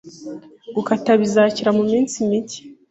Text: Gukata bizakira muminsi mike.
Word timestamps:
Gukata 0.75 1.11
bizakira 1.21 1.69
muminsi 1.77 2.15
mike. 2.29 2.59